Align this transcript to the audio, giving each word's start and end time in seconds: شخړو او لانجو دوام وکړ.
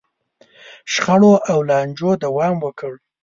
شخړو 0.93 1.33
او 1.51 1.59
لانجو 1.69 2.11
دوام 2.23 2.55
وکړ. 2.65 2.93